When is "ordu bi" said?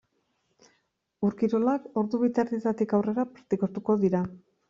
2.03-2.31